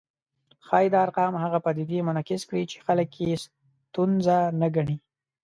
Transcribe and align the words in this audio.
ښايي 0.65 0.87
دا 0.93 0.99
ارقام 1.05 1.33
هغه 1.43 1.59
پدیدې 1.65 1.99
منعکس 2.07 2.41
کړي 2.49 2.63
چې 2.71 2.77
خلک 2.85 3.09
یې 3.23 3.33
ستونزه 3.43 4.37
نه 4.59 4.67
ګڼي 4.75 4.97